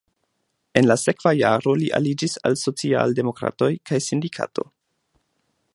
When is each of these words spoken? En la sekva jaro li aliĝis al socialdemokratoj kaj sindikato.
En 0.79 0.87
la 0.91 0.95
sekva 0.99 1.33
jaro 1.39 1.75
li 1.81 1.89
aliĝis 1.99 2.33
al 2.49 2.57
socialdemokratoj 2.63 3.71
kaj 3.91 4.01
sindikato. 4.07 4.69